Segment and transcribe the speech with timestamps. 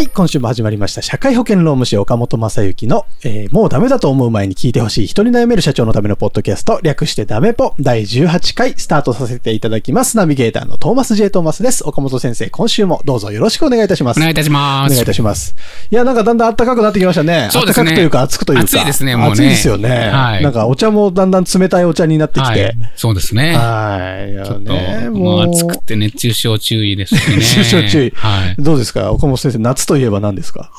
[0.00, 1.02] はい、今週も始まりました。
[1.02, 10.16] 社会保険労務士岡本正幸の、えー、もうダメだと思う前に聞いてほしい人に悩める社長のためのポッドキャスト、略してダメポ第18回スタートさせていただきます。
[10.16, 11.86] ナビゲーターのトーマス J トーマスです。
[11.86, 14.16] 岡本先生、今週もどうぞよろしくお願いいたします。
[14.16, 14.90] お願いいたします。
[14.90, 15.54] お願いいたします。
[15.90, 17.50] いや、なんかだんだん暖かくなってきましたね。
[17.52, 17.84] そうですね。
[17.84, 18.62] 暖かくというか暑くというか。
[18.64, 19.32] 暑いですね、もうね。
[19.32, 20.08] 暑いですよね。
[20.08, 20.42] はい。
[20.42, 22.64] なんかお茶もだんだん冷たいお茶になってきて。
[22.64, 23.54] はい、そうですね。
[23.54, 24.46] はい。
[24.46, 27.20] ちょっと、もう暑くて熱中症注意ですね。
[27.36, 28.12] 熱中症注意。
[28.16, 28.56] はい。
[28.58, 29.12] どうですか？
[29.12, 30.70] 岡本先生、夏といえば何ですか？
[30.70, 30.72] か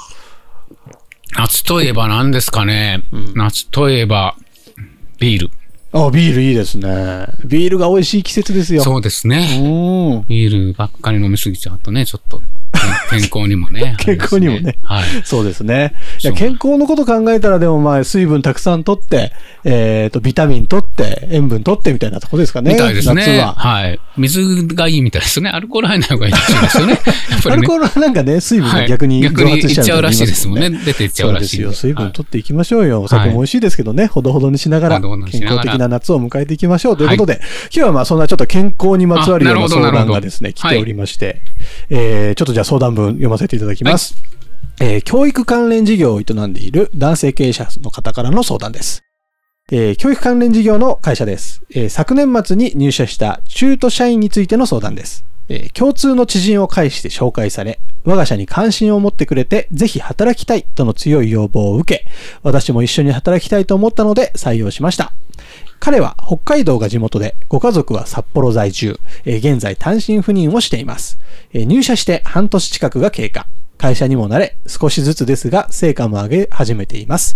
[1.37, 4.37] 夏といえば何ですかね、うん、夏といえば、
[5.19, 5.49] ビール。
[5.91, 7.25] あ、ビールいいですね。
[7.43, 8.81] ビールが美味しい季節ですよ。
[8.83, 10.23] そうですね。
[10.29, 12.41] ビールばっかり飲みすぎちゃうとね、ちょっと
[13.09, 13.95] 健康にもね。
[13.99, 14.77] 健康にもね。
[14.83, 15.03] はい。
[15.23, 15.93] そうですね。
[16.23, 22.73] いや、健康のこと考えたら、でもまあ、水分たくさん取って、えっ、ー、と、ビタミン取って、塩分取ってみたいなとこですかね。
[22.73, 23.25] みたいですね。
[23.25, 23.53] 夏は。
[23.53, 23.99] はい。
[24.17, 25.49] 水がいいみたいですね。
[25.49, 26.93] アルコール入らない方がいいですよね。
[26.95, 27.01] ね
[27.51, 30.69] アルコールはなんかね、水分が逆に逆にいっちゃうらしいですもんね。
[30.85, 31.57] 出ていっちゃうらしい。
[31.57, 31.91] そうですよ。
[31.91, 33.01] 水分取っていきましょうよ。
[33.01, 36.97] お酒も美味しいですけどね、ほどほどにしながら、健康的な夏を迎えていきましょう。
[36.97, 41.41] ということで、今日はまあ、そんなちょっと健康にまつわるような相談がですね、来ておりまして、
[41.89, 44.15] えー、ちょっとじゃあ相談文読ませていただきます。
[44.79, 49.03] はい、えー、教育関連事業を営んでいる男性経営者の方からの相談です。
[49.73, 55.25] えー、教育関連事業の会社です、えー、昨年末に入社した中途社員についての相談です。
[55.53, 62.05] えー、共通の知人を介して紹介され、我が社に関心を持ってくれて、ぜひ働きたいとの強い要望を受け、
[62.41, 65.11] 私も一緒に働きたいと思ったので採用しました。
[65.81, 71.19] 彼は北海道が地元で、ご家族は札幌在住、えー、現在単身赴任をしています、
[71.51, 73.45] えー、入社して半年近くが経過。
[73.77, 77.35] 会社にも慣れ、少しずつですが成果も上げ始めています。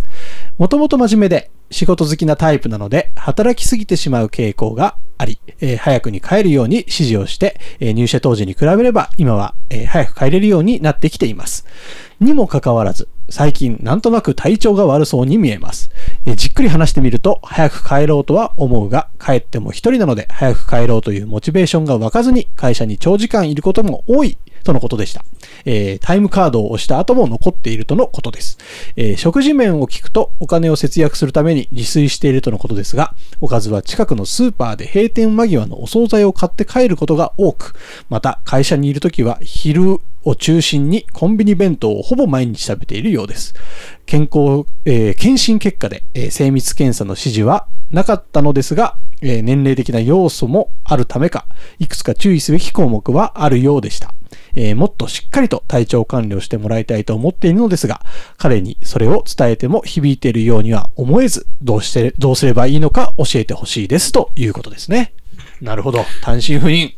[0.57, 11.65] もともと真面目で、仕事好きなタイプなので、働きすぎてしまう傾向があり、えー、早くに帰るように指示をして、えー、入社当時に比べれば今は、えー、早く帰れるようになってきています。
[12.19, 15.91] にもかかわらず、最近なんとなく体調が悪そうに見えます。
[16.25, 25.23] えじっくり話してみると、早く帰ろうとは思うが、帰っても一人なので、早く帰ろうというモチベーションが湧かずに、会社に長時間いることも多いとのことでした。
[25.63, 28.57] えー、タイムカードを押した後も残っているとのことです。
[28.95, 37.75] えー、食事面を聞くとお金を節約するために自炊しているとのことですが、おかずは近くのスーパーで閉店間際のお惣菜を買って帰ることが多く、
[38.09, 43.53] また会社にいるときは昼を中心にコンビニ弁当をほぼ毎日食べているようです。
[44.05, 51.45] 健康、えー、検診結果で、えー、精密検査の指示はなかったのですが、えー、年齢的な要素もあるためか、
[51.79, 54.13] いくつか注意すべき項目はあるようでした。
[54.53, 58.01] えー、もっとしっかりと体調管理をしてもらいたいと思っているのですが、
[58.37, 65.13] 彼にそれを伝えても響いているようには思えず、どうして、どうすればいいのか教えてほしいですということですね。
[65.61, 66.05] なるほど。
[66.21, 66.93] 単身赴任。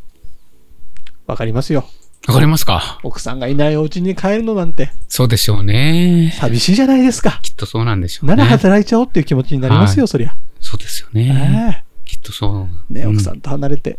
[1.26, 1.84] わかりますよ。
[2.28, 3.00] わかりますか？
[3.02, 4.92] 奥さんがいないお家に帰るのなんて。
[5.08, 6.34] そうでしょうね。
[6.38, 7.40] 寂しいじゃないですか。
[7.42, 8.36] きっとそうなんでしょうね。
[8.36, 10.36] なら働いちゃおうっていう気持ちになりますよ、はい、そりゃ。
[10.60, 11.84] そうですよね。
[12.04, 12.92] きっとそう。
[12.92, 13.98] ね、奥さんと離れて。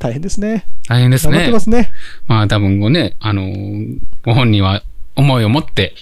[0.00, 0.66] 大変ですね。
[0.88, 1.32] 大変ですね。
[1.32, 1.92] 頑張ってますね。
[2.26, 3.52] まあ多分ね、あの
[4.24, 4.82] ご本人は
[5.14, 5.94] 思いを持って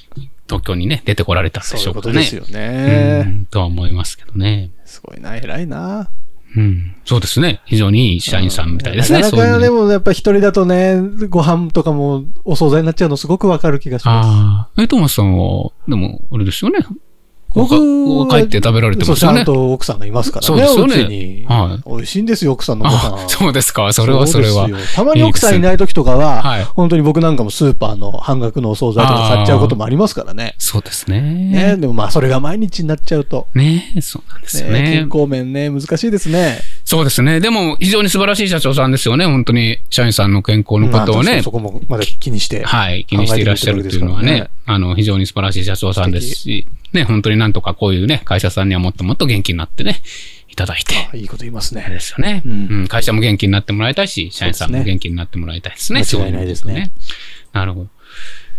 [0.49, 2.03] 東京にね、出てこられたんでしょうかね。
[2.03, 3.45] そういうことですよね。
[3.51, 4.71] とは思いますけどね。
[4.87, 6.09] すごいな、偉いな。
[6.57, 6.95] うん。
[7.05, 7.61] そうですね。
[7.65, 9.21] 非常にいい社員さんみたいですね。
[9.21, 14.27] なかなかでもやっぱ一人だとね、ご飯とかもお惣菜になっちゃうのすごくわかる気がします。
[14.27, 14.83] ああ。
[14.83, 16.79] え、トーマスさんは、でも、あれですよね。
[17.55, 19.39] 僕は帰って食べられてますよね。
[19.39, 20.47] そう、ちゃんと奥さんがいますからね。
[20.47, 21.45] そうですよね。
[21.49, 21.91] はい。
[21.91, 23.29] 美味しいんですよ、奥さんのご飯。
[23.29, 23.93] そうですか。
[23.93, 24.69] それはそれは。
[24.95, 30.55] たまに奥さんいない時とかは、はい、本当に僕なんかもスーパーの半額のお惣菜とか買っちゃうこともありますからね。
[30.59, 31.21] そうですね。
[31.21, 33.49] ねでもまあ、それが毎日になっちゃうと。
[33.55, 34.83] ねそうなんですよね。
[34.93, 36.61] 健康面ね、難しいですね。
[36.85, 37.41] そうですね。
[37.41, 39.25] でも、非常に素晴らしい社長さんですよね。
[39.27, 41.43] 本当に、社員さんの健康のことをね。
[41.43, 42.65] そこもまだ気にして。
[42.65, 43.05] はい。
[43.05, 50.03] 気にしていらっしゃるっていうのはね、あの、非常に素晴らしい社長さんですし、ね、本当になんとかこういうね、会社さんにはもっともっと元気になってね、
[50.49, 51.17] いただいて。
[51.17, 51.87] いいこと言いますね。
[51.89, 52.89] ですよね、うん、うん。
[52.89, 56.03] 会社も元気になってもらいたいし、社員さんも元気になってもらいたいですね。
[56.05, 56.91] 間違いないですね。
[57.53, 57.89] なるほど。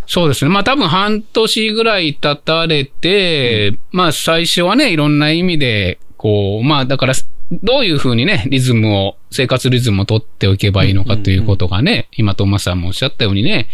[0.07, 0.51] そうですね。
[0.51, 7.13] まあ多分半年ぐらい経たれて、うん、まあ最初はね、いろんな意味で、こう、まあだから、
[7.51, 13.67] どういうふうにね、リズムを、生活リズムを取っておけばいいのかということがね、うんうんうん、今トーマスさんもおっしゃったようにね、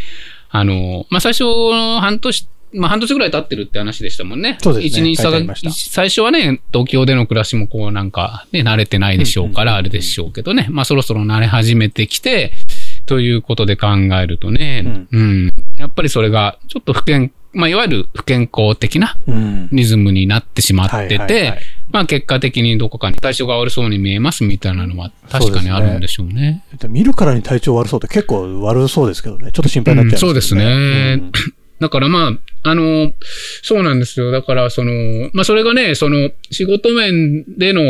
[0.50, 4.58] あの、まあ最初の半年まあ半年ぐらい経ってるって話でしたもんね。
[4.62, 5.10] そうですね。
[5.10, 10.68] 一日最初はね、東京での暮らしもこうなんかね、慣れてないでしょうから、あれでしょうけどね。
[10.70, 12.54] まあそろそろ慣れ始めてきて、
[13.06, 13.88] ということで考
[14.22, 19.18] えるとね、うん、うん、やっぱりそれがちょっと不健、まあいわゆる不健康的な
[19.72, 21.60] リズムになってしまってて、
[21.92, 26.64] まあ結果的にどこかに体調が悪そうに見えますみたいなのは確かにあるんでしょうね。
[26.72, 29.52] うね見るからに体調悪そうって結構悪そうですけどね。
[29.52, 30.64] ちょっと心配になっちゃう、ねうん、そうですね。
[31.22, 31.32] うん
[31.80, 32.28] だからま
[32.64, 33.14] あ、あの、
[33.64, 34.32] そうなんですよ。
[34.32, 34.92] だからその、
[35.34, 37.82] まあそれがね、その仕事面での、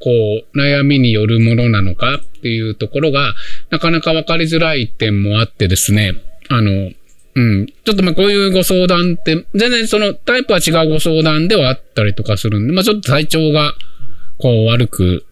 [0.00, 0.10] こ
[0.54, 3.34] う、悩みによるものなのかっていうところが、
[3.70, 6.14] なかなか分かりづらい点もあってですね、
[6.48, 6.92] あの、
[7.36, 7.66] うん。
[7.66, 13.72] ちょっとまあこういうご相談って、全然そのタイプは違うご相談ではあったりとかするんで、まあちょっと体調が、
[14.38, 15.24] こう悪く、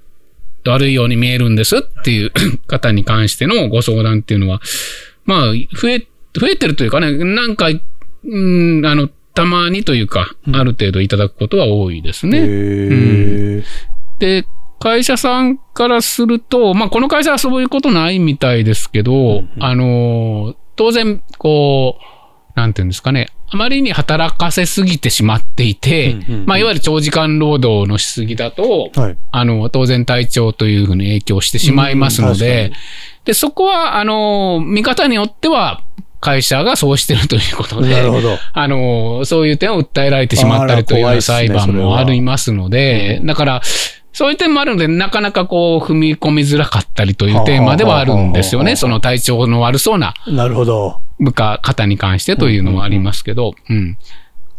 [0.67, 2.31] 悪いように見えるんですっていう
[2.67, 4.61] 方に関してのご相談っていうのは、
[5.25, 6.07] まあ、増え、
[6.39, 7.69] 増えてるというかね、なんか
[8.27, 12.39] うん、あの、たまにというか、ある程度いただくことは多いですね。
[12.39, 12.43] う
[13.59, 13.65] ん、
[14.19, 14.47] で、
[14.81, 26.17] 会社さんからすると、まあ、この会社はそういうことないみたいですけど、うん、あの、当然、こう、なんていうんですかね、あまりに働かせすぎてしまっていて、
[26.47, 32.73] まあ、いわゆる長時間労働のしすぎだと、はい、あの、当然体調というふうに影響してしまいますので、
[33.25, 35.83] で、そこは、あの、見方によっては、
[36.21, 38.39] 会社がそうしてるということで、なるほど。
[38.55, 43.63] あの、そういう点を訴えられてしまったりという裁判もありますので、だから、
[44.15, 48.77] そういう点もあるので、なかなかこう、踏み込みづらかったりというテーマではあるんですよね。
[48.77, 50.15] その体調の悪そうな。
[50.29, 51.01] なるほど。
[51.19, 53.99] 部下、方に関してというのもありますけど、うん。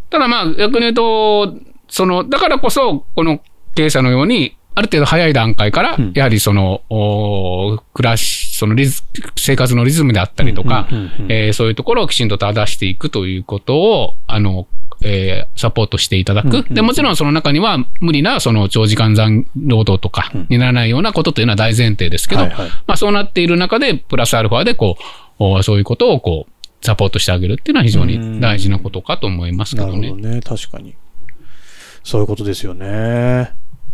[0.09, 1.55] ただまあ、逆に言うと、
[1.87, 3.39] その、だからこそ、この
[3.75, 9.03] 経営者のように、ある程度早い段階から、やはりその、お暮らし、そのリズ、
[9.37, 10.89] 生活のリズムであったりとか、
[11.29, 14.67] えそういうところをきちんと正していくということを、あの、
[15.01, 16.63] えー、サポートしていただく。
[16.69, 24.97] で、もちろんその中には無理なその長時間残労働とかにならないようなことというのは大前提ですけど、はいはい、まあそうなっている中で、プラスアルファでこ
[25.39, 26.51] う、そういうことをこう、
[26.85, 29.93] サポートしてあげるっていうのは非常に大事なことかと思いますけどね。
[29.93, 30.41] なるほどね。
[30.41, 30.95] 確かに。
[32.03, 33.51] そういうことですよね。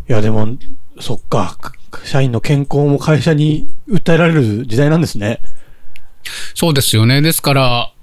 [0.09, 0.57] いや、でも、
[0.99, 1.57] そっか。
[2.03, 5.39] 社員の健康も会社に訴えられる時代なんですね。
[6.53, 7.21] そうですよね。
[7.21, 7.93] ですから、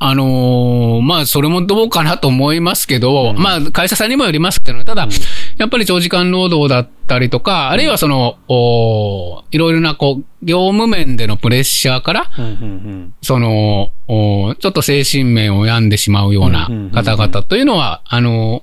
[0.00, 5.10] あのー、まあ、それもどうかなと思いますけど、うん、まあ、会社さんにもよりますけど、ただ、うん、
[5.56, 18.62] やっぱり長時間労働だったりとか、あるいはその、おいろいろな、こう、業務面でのプレッシャーから、うんうんうん、そのお、ちょっと精神面を病んでしまうような方々というのは、あの、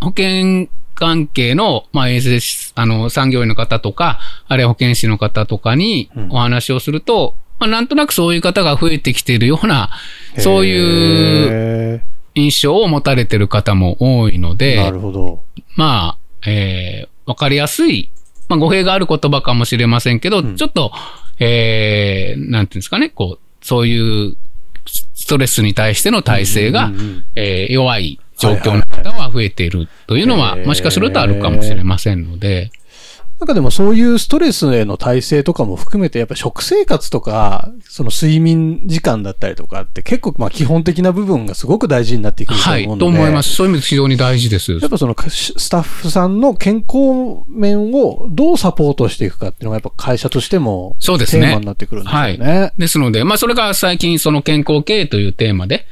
[0.00, 2.38] 保険関係の、まあ、衛生、
[2.76, 9.90] あの、産業医の方とか、あるいは保健師の方とかにお話をすると、うん、まあ、なんとなくそういう方が増えてきているような、
[10.36, 12.02] そういう
[12.34, 15.44] 印象を持たれている方も多いので、なるほど。
[15.76, 18.10] まあ、えー、わかりやすい、
[18.48, 20.90] まあ、語弊がある言葉かもしれませんけど、うん、ちょっと、
[21.38, 24.36] えー、なんていうんですかね、こう、そういう
[25.14, 26.90] ストレスに対しての体制が、
[27.36, 32.72] え弱い状況の方は増えているというのは、もしかするとあるかもしれませんので。
[33.42, 42.88] なんかでもそういうストレスへの耐性とかも含めて、やっぱ食生活とか、その睡眠時間だったりとかって結構まあ基本的な部分がすごく大事になってくると思うので。
[42.90, 43.52] はい、と思います。
[43.56, 44.74] そういう意味で非常に大事です。
[44.74, 52.58] やっぱそのスタッフさんの健康面をどうサポートしていくかっていうのがやっぱ会社としてもテーマになってくるんですよね。
[52.60, 52.72] はい。
[52.78, 55.84] ですので、まあそれが最近その健康経営というテーマで、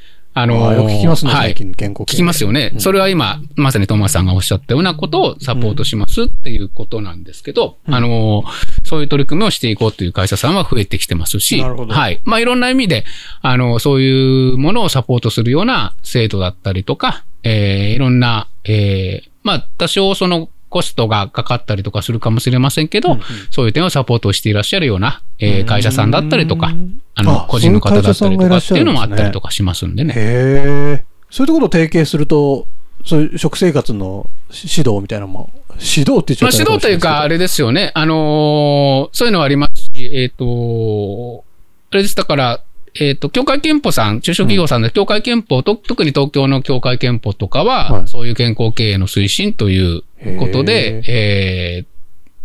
[0.42, 12.20] あのー、よく聞きますね、はい、最近健康聞きますよね、うん、それは今、まさにトーマスさんがおっしゃったようなことをサポートしますっていうことなんですけど、うん、あのー、そういう取り組みをしていこうという会社さんは増えてきてますし、はい。
[12.24, 13.04] まあ、いろんな意味で、
[13.42, 26.72] あのー、そういうものをサポートするような制度だったりとか、えー、いろんな、えー、まあ、多少そのコストがかかったりとかするかもしれませんけど、うんうん、そういう点をサポートしていらっしゃるような、えー、会社さんだったりとか、
[27.14, 30.14] あの、個人の方だったりとかっていうのもあったりとかしますんでね。
[30.16, 32.66] へそういうところと提携すると、
[33.04, 37.92] そういう食生活の指導みたいなのも、指導って言っちゃったまあ、指導というか、あれですよね。
[37.94, 41.44] あのー、そういうのはありますし、えっ、ー、と、
[41.90, 42.60] あれです、だから、
[42.98, 50.02] えっ、ー、と、協会憲法さん、中小企業さんで、協会憲法と、特に東京の協会憲法とかは、はい、そういう健康経営の推進という
[50.38, 51.86] ことで、えー、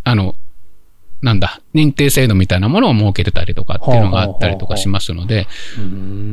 [0.03, 0.36] あの、
[1.22, 5.48] なんだ、認定制度みたいなものを設けてたりとかっていうのがあったりとかしますので、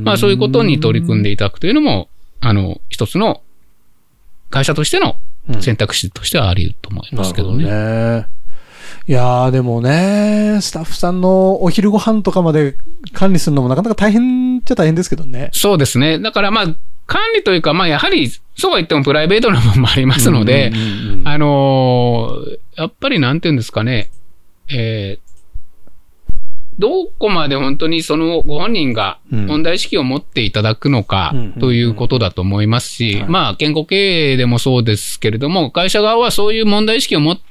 [0.04, 2.08] まあそういうことに取り組んでいただくというのも、
[2.40, 3.42] あの、一つの
[4.50, 5.16] 会社としての
[5.60, 7.64] 選択肢としてはあり得ると思いますけどね。
[7.64, 7.70] うん
[8.20, 8.26] ね
[9.08, 12.76] いやーでもね、スタッフさんのお昼ご飯とかまで
[13.12, 15.50] 管理するのもなかなか大変っちゃ大変ですけどね。
[15.52, 16.20] そうですね。
[16.20, 20.72] だからまあ、管理というか、まあやはり、そうは言ってもプライベートな部分もありますので、
[21.24, 24.10] あのー、やっぱりなんていうんですかね、
[24.70, 25.32] えー、
[26.78, 37.42] どこまで本当にそのご本人が問題意識を持っていただくのかということだと思いますし、まあ、健康経営でもそうですけれども、会社側はそういう問題意識を持って、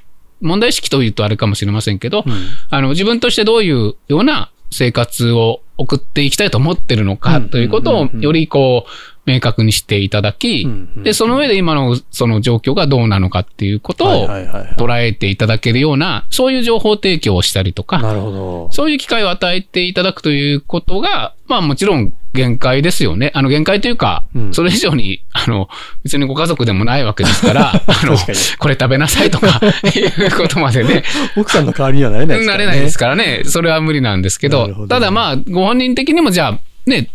[0.41, 2.25] 問題意識というとあれかもしれませんけど、
[2.71, 8.91] あの、自分としてどういうような生活を送っていきたいと思ってるのかということを、よりこう、
[9.25, 23.31] 明確にしていただき、で、その上で今のその状況がどうなのかっていうことを捉えていただけるような、そういう情報提供をしたりとか、なるほどそういう機会を与えていただくということが、まあもちろん限界ですよね。
[23.35, 25.69] あの限界というか、それ以上に、あの、
[26.03, 28.17] 別にご家族でもないわけですから、 あの、
[28.57, 29.59] これ食べなさいとか、
[29.95, 31.03] いうことまでね。
[31.35, 32.65] 奥さんの代わりにはなれないですからね。
[32.65, 33.41] なれないですからね。
[33.45, 36.59] それは無理なんですけど、どただまあ、ご本人的にもじゃあ、
[36.89, 37.09] ね、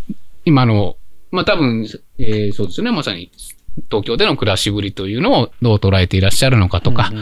[0.44, 0.96] 今の
[1.36, 1.86] まあ多分、
[2.18, 3.30] えー、そうですね、まさに
[3.90, 7.12] 東京での暮らしぶりというのをどう捉えていらっしゃるのかとか、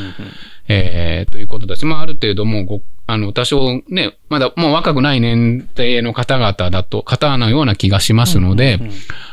[0.69, 8.79] えー、ということだし、まあある程度もうご、あの、多少ね、まだもう若くない年齢の方々だと、方のような気がしますので、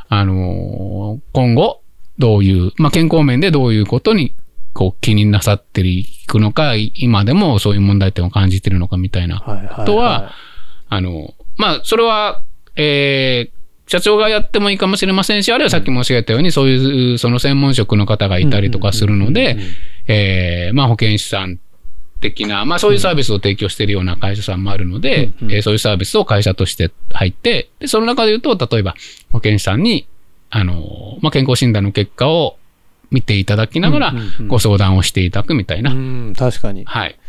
[0.10, 1.84] あのー、今後、
[2.18, 4.34] どういう、まあ健康面でどういうことに
[4.74, 9.42] こう気になさっていくのか、今でもそういう問題点を感じているのかみたいな
[9.76, 10.32] ことは、
[10.90, 12.42] あの、まあ、それは、
[12.76, 13.61] えー、
[13.92, 19.58] 社長がやってもいいかもしれませんし、あるいはさっき申し上げたように、そういう、その専門職の方がいたりとかするので、
[20.08, 21.60] えー、まあ保健師さん
[22.22, 28.96] 的な、まあそういうサービスを提供しているような会社さんもあるので、えー、そういうサービスを会社として入って、で、その中で言うと、例えば
[29.30, 30.08] 保健師さんに、
[30.50, 32.56] あの、まあ健康診断の結果を
[33.10, 34.14] 見ていただきながら、
[34.48, 35.92] ご相談をしていただくみたいな。
[35.92, 36.86] うん、確かに。
[36.86, 37.20] はい。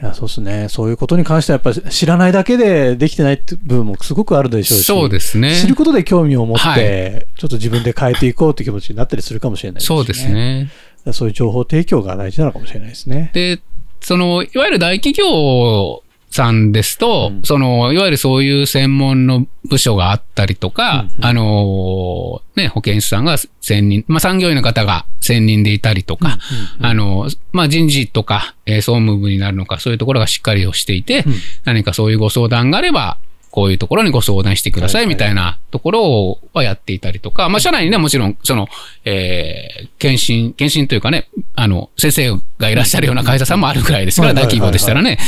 [0.00, 0.68] いや、そうですね。
[0.68, 4.84] そういうことに関してはやっぱり知らないだけでできてないって部分もすごくあるでしょうし。
[4.84, 5.58] そうですね。
[5.58, 9.96] 知ることで興味を持って、はい、ちょっと自分で変えていこうという気持ちになったりするかもしれないですね。
[9.96, 10.70] そうですね。
[11.12, 13.30] そういう情報提供が大事なのかもしれないですね。
[13.32, 13.60] で、
[14.00, 16.02] その、いわゆる大企業
[16.36, 26.38] さんですと、うん、その、いわゆるそういう専門の部署があったりとか、うんうん、あの、ね、保健師さんが1000人、まあ産業医の方が1000人でいたりとか、
[26.78, 33.18] うんうん、あの、まあ人事とか、えー、総務部になるのか、そういうところがしっかりをしていて、うん、何かそういうご相談があれば、
[33.56, 38.68] こういうところにご相談してくださいみたいなところはやっていたりとか、まあ社内にね、もちろん、その、
[39.06, 45.18] えー、検診、検診というかね、あの、先生がいらっしゃるような会社さんもあるくらいですから、大企業でしたらね。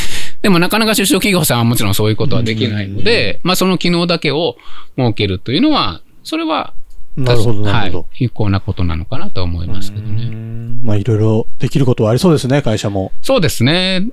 [0.43, 4.57] でもなかなか出所企業さんはもちろんそういうことはできないので、まあその機能だけを
[4.99, 6.75] 設けるというのは、それは、
[7.17, 8.07] なるほど、なるほど。
[8.19, 10.27] 有効なことなのかなと思いますけどね。
[10.83, 13.11] まあいろいろできることはありそうですね、会社も。
[13.23, 14.07] そうですね。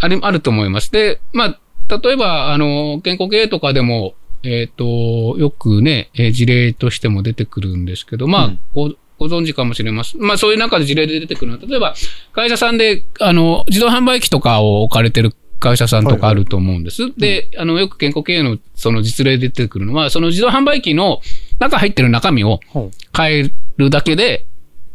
[0.00, 0.90] あり、あると思います。
[0.90, 10.20] で、まあ、例えば、あの、健康経営とかでも、えっ、ー、と、よくね、えー、事例としても出てくるんですけど、まあ、うん、ご、ご存知かもしれません。
[10.20, 11.94] まあ、そういう中で事例で出てくるのは、例えば、
[12.32, 17.02] 会社さんで、あの、自動販売機とかを置かれてる会社さんとかあると思うんです。
[17.02, 21.20] はいはい、で、あの、よく健康経営のその実例で出てくるのは、その自動販売機の
[21.58, 22.60] 中入ってる中身を
[23.16, 24.46] 変えるだけで、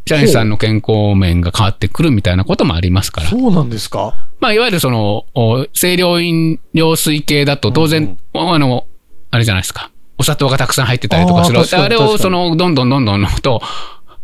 [0.10, 3.30] 社員さんの健康面が変わってくるみたいなこともありますから。
[3.30, 5.26] そうなんですかまあ、いわゆるその、
[5.74, 8.88] 清涼飲料水系だと当然、うん、あの、
[9.30, 9.92] あれじゃないですか。
[10.18, 11.60] お砂糖がたくさん入ってたりとかする。
[11.80, 13.62] あれをその、どんどんどんどん飲むと、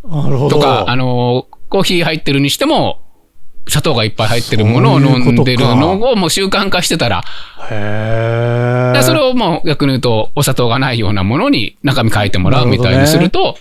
[0.04, 0.56] なるほど。
[0.56, 3.02] とか、あの、コーヒー入ってるにしても、
[3.68, 7.22] 砂糖がいっぱい入ってるものを飲んでるのをもう習慣化してたら、
[7.70, 13.56] へそれをもう逆に言うと、お砂糖がないようなものに中身変えてもらうみたいにすると、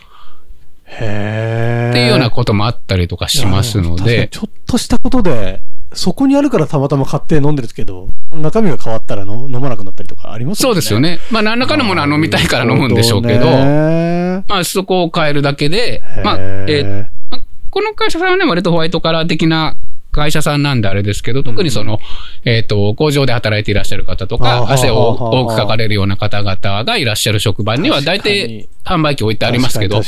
[0.86, 4.30] へっていうようなこともあったりとかしますので。
[4.32, 5.62] ちょっとしたことで、
[5.94, 10.74] そこにあるからたまたま買って飲んでるけど、中身が変わったら飲まなくなったりとかありますよね。
[10.74, 11.20] そうですよね。
[11.32, 17.40] まあ何らかのものは飲みたいから飲むんでしょうけど、まあそこを変えるだけで、まあ、えー、
[17.70, 19.78] この会社さんはね、割とホワイトカラー的な
[20.16, 22.00] 会社さんなんであれですけど、特にその、
[22.46, 30.02] えっ、と、工場で働いていらっしゃる方とか、汗を多くかかれるような方々がいらっしゃる職場には、大体販売機置いてありますけど、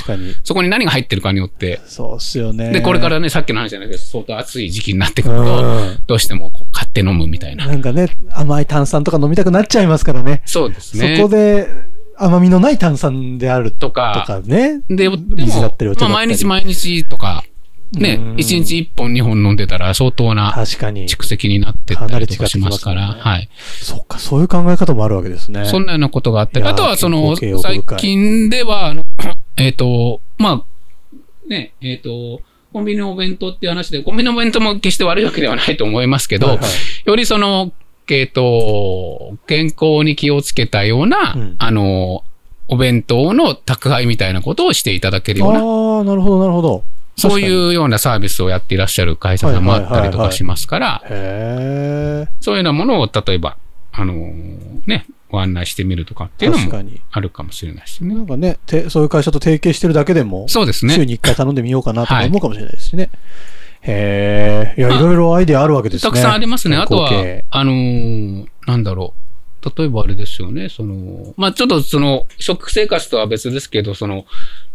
[0.43, 2.71] そこに何が入ってるかによって、そうっすよね。
[2.71, 5.63] で、これからね、さっきの話じゃないけど、相当暑い時期になってくると、
[6.07, 7.67] どうしてもこう買って飲むみたいな。
[7.67, 10.41] なんかね、甘い炭酸とか飲みたくなっちゃいますからね。
[10.45, 11.17] そうですね。
[11.17, 11.67] そこで、
[12.19, 14.81] 甘みのない炭酸であるとか、とかね。
[14.89, 17.43] で、でも、まあ、毎日毎日とか、
[17.93, 23.49] ね、1日1本2本飲んでたら相当な蓄積になってったりとかしますから、ね、はい。
[23.81, 25.65] そっか、そういう考え方もあるわけですね。
[25.65, 28.93] そんなようなことがあったり、あとはその、最近では、
[29.55, 36.67] えっ、ー、と、まあ、ね、えっ、ー、と、コンビニのお弁当っていう話で、コンビニのお弁当も決して悪いわけではないと思いますけど、はいはい、
[37.05, 37.71] よりその、
[38.09, 42.23] えっ、ー、と、健康に気をつけたような、うん、あの、
[42.67, 45.59] お弁当の宅配みたいなことをしていただけるような。
[45.59, 46.83] ああ、なるほど、なるほど。
[47.17, 53.57] そういうようなサービスをやっていらっしゃる会社さんもあったりとかしますから、そういうようなものを、例えば、
[53.91, 58.13] あのー、ね、ご案内してみるとかっていうのもあるかもしれないですね。
[58.13, 58.59] なんかね、
[58.89, 60.93] そういう会社と提携してるだけでも、そうですね。
[60.93, 63.03] 週に1回頼んでみようかなとか思うかもしれないですね。
[63.03, 66.11] はい、へえ、いや、いろいろアイデアあるわけですね。
[66.11, 66.77] たくさんありますね。
[66.77, 67.11] あとは、
[67.49, 69.27] あのー、なんだろう。
[69.75, 74.25] 例えばあれですよね、その、まあちょっとその、食生活とは別ですけど、その、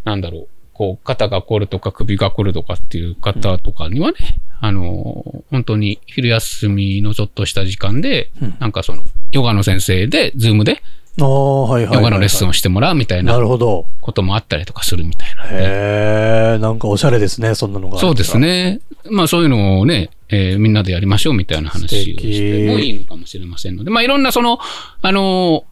[0.05, 0.49] なんだろう。
[0.73, 4.17] こう、肩が凝るとか首が凝るとかっていう方とかにはね、
[4.63, 10.83] うん、あの、本当に昼休みのちょっとした時間で、うん、なんかその、ヨガの先生で、ズームで、
[11.19, 13.87] ヨガのレッスンをしてもらうみたいな、なるほど。
[14.01, 17.99] こともあったりとかするみたいな、へえ、なんかおしゃれですね、そんなのが。
[17.99, 18.81] そうですね。
[19.11, 24.59] まあそういうのをね、えー、みんなでやりましょうみたいな話をしてもいいのかもしれませんので、まあいろんなその、
[25.03, 25.65] あの、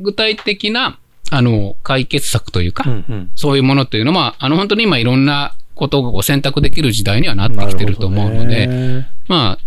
[0.00, 0.98] 具体的な、
[1.30, 9.58] あの、解決策というか、うんうん、そういうものというのは、あの、本当に今いろんなことを選択できる時代にはなってきてると思うので、ま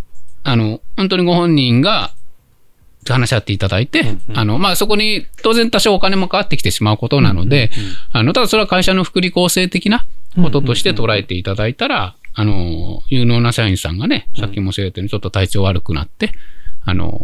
[0.44, 2.12] あ、あの、本当にご本人が
[3.08, 16.34] 話し合っていただいて、うんうん、あの、まあ、そこに当然多少お金もかかってきてしまうことなので、うんうんうん、あの、ただそれは会社の福利厚生的なこととして捉えていただいたら、あの、有能な社員さんがね、さっきもおっしゃったようにちょっと体調悪くなって、
[16.84, 17.20] あの、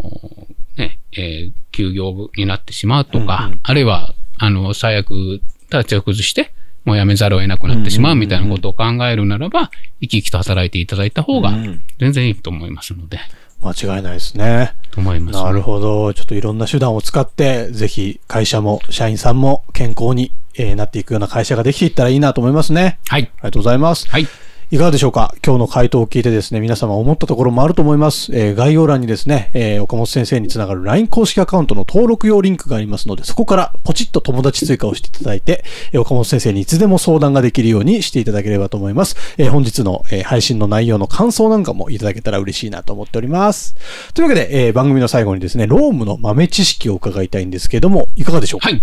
[0.77, 6.51] ね、えー、休業になってしまうとか、うんうん、あるいはあの、最悪、体調を崩して、
[6.83, 9.69] もう辞めざるを得なくなってしまうみたいなことを考えるならば、
[10.01, 11.53] 生き生きと働いていただいた方が、
[11.99, 13.19] 全然いいと思いますので。
[13.63, 14.73] 間違いないですね。
[14.89, 16.11] と思います、ね、なるほど。
[16.15, 22.97] ちょっといろんな手段を使って、ぜひ会社も社員さんも健康に、えー、なっていくような会社ができていったらいいなと思いますね。
[23.09, 23.21] はい。
[23.21, 24.09] ありがとうございます。
[24.09, 24.27] はい。
[24.73, 25.35] いかがでしょうか？
[25.45, 28.33] 今日の回答を聞いてですね、皆様思ったところもあると思います。
[28.33, 39.17] えー、概要欄にですね、えー、岡本先生につながる LINE 公式アカウントの登録用リンクがありますので、そこからポチッと友達追加をしていただいて、えー、岡本先生にいつでも相談ができるようにしていただければと思います。
[39.37, 43.75] え、本日の、え、配信の内容の感想なんかもいただけたら嬉しいなと思っております。
[44.13, 48.69] というわけで、え、番組の最後にですね、ロームの豆知識を伺いたいんですけども、いかがでしょうか？
[48.69, 48.81] はい。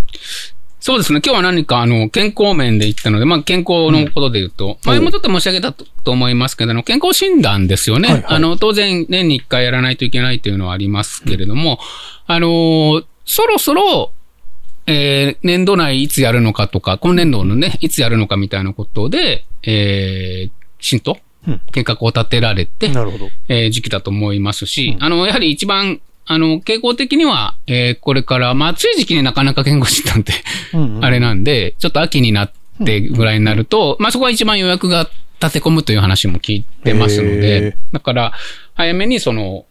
[0.81, 1.21] そうですね。
[1.25, 8.09] 今日は何か、あの、健康面で言ったので、まあ、健康のことで言うと、うん、前もちょっと申し上げたと思いますけど、あの、健康診断ですよね。
[8.09, 11.81] はいはい、あの、当然、年に1回やらないといけないというのはありますけれども、
[12.29, 14.12] うん、あの、そろそろ、
[14.87, 21.19] えー、年度内いつやるのかとか、今年度のね、いつやるのかみたいなことで、えー、浸透
[21.73, 23.29] 計画を立てられて、なるほど。
[23.49, 30.33] えー、時期だと思いますし、うん、あの、やはり一番あの、傾向的には、えー、これから、まあ、暑い時期になかなか健康診断って
[31.01, 32.53] あれなんで、ちょっと秋になっ
[32.85, 35.09] てぐらいになると、まあ、そこが一番予約が
[35.41, 38.33] 立て込むという話も聞いてますので、だから、
[38.75, 39.67] 早めにその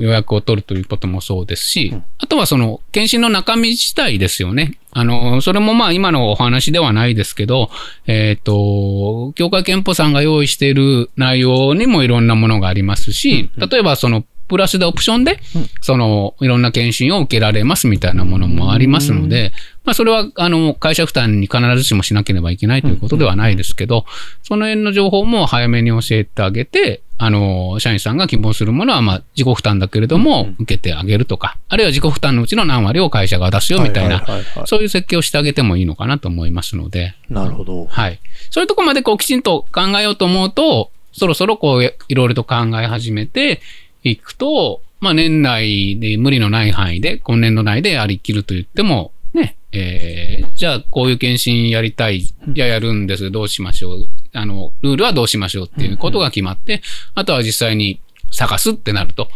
[0.00, 4.78] 予約を取るということもそうですし、あとはその検診の中身自体ですよね。
[4.92, 7.70] あの、それもまあ今のお話ではないですけど、
[8.06, 15.40] えっ、ー、と、協会憲法さんが用意している内容にもいろんなものがありますし、例えばそのプラスでオプションで、
[15.80, 19.52] その、いろんな検診を受けられますみたいなものもありますので、
[19.84, 24.04] まあ、それは、あの、会社負担に必ずしもしなければいけないということではないですけど、
[24.42, 34.24] その辺の情報も早めに教えてあげて、あの、社員さんが希望するものは、まあ、自己負担だけれども、受けてあげるとか、あるいは自己負担のうちの何割を会社が出すよみたいな、
[34.66, 37.14] そういう設計をしてあげてもいいのかなと思いますので。
[37.30, 37.86] なるほど。
[37.86, 38.20] はい。
[38.50, 43.62] そういうとこまでこう、きちんと考えようと思うと、そろそろこう、いろいろと考え始めて、
[44.10, 54.08] いくと、まあ年内で無理のない範囲で、今年度内でやりきると言っても、ね、えー、じゃあこういう検診やりたい、いややるんです、どうしましょう。
[54.32, 56.82] あの、ルールはどうしましょうっていうことが決まって、
[57.14, 59.28] あとは実際に探すってなると、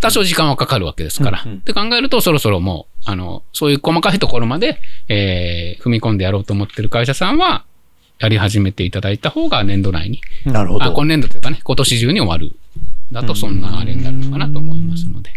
[0.00, 1.44] 多少時間はかかるわけですから。
[1.46, 7.64] って考えると、そろそろもう、あの、そういう細かいところまで、えー、踏み込んでやろうと思ってる会社さんは、
[8.18, 10.20] やり始めていただいた方が年度内に。
[10.46, 10.84] なるほど。
[10.84, 12.56] あ今年度というかね、今年中に終わる
[13.12, 15.30] だとそんなあれになるのかなと思いますので。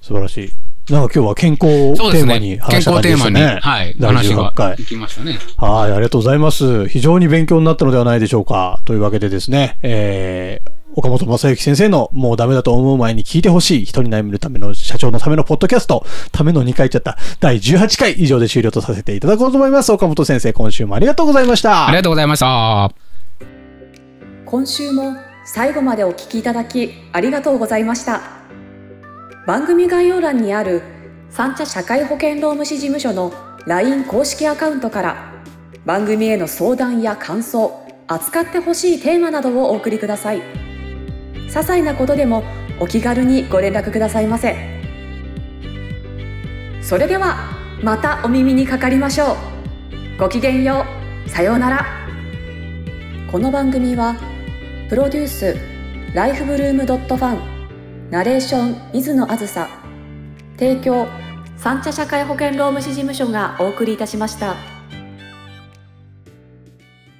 [0.00, 0.92] 素晴らしい。
[0.92, 3.40] なんか今日は健康テーマに話した感じでしたね。
[3.40, 3.96] ねはい。
[3.98, 4.76] 第18回。
[4.76, 5.38] きましたね。
[5.56, 6.86] はい、ありがとうございます。
[6.86, 8.80] 非常に勉強になったのではないでしょうか。
[8.84, 19.90] というわけでですね、えー、岡本正幸先生のもうダメだと思う前に聞いてほしい人に悩めるための社長のためのポッドキャスト、ための2回言っちゃった第18回以上で終了とさせていただこうと思います。
[19.90, 21.88] 岡本先生、今週もありがとうございました。
[21.88, 22.90] ありがとうございました。
[24.44, 25.16] 今週も
[25.48, 28.20] 最後までお聞きいただきありがとうございました。
[29.46, 30.82] 番組概要欄にある
[31.30, 33.32] 三茶社会保険労務士事務所の
[33.64, 35.32] LINE 公式アカウントから
[35.84, 40.42] 番組への相談や感想扱ってほしいテーマなどをお送りください。
[41.46, 42.42] 些細なことでも
[42.80, 44.56] お気軽にご連絡くださいませ。
[46.82, 47.36] それでは
[47.84, 49.36] またお耳にかかりましょう。
[50.18, 50.84] ごきげんよ
[51.24, 51.30] う。
[51.30, 51.86] さようなら。
[53.30, 54.16] この番組は
[54.88, 55.56] プロデュース
[56.14, 59.68] ライフブルームドットファンナレーション水野あずさ
[60.56, 61.08] 提供
[61.56, 64.75] 三茶社会保険労務士事務所がお送りいたしました。